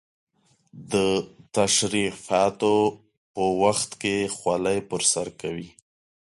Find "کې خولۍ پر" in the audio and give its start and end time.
4.01-5.01